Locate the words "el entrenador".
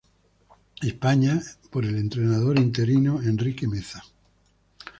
1.85-2.57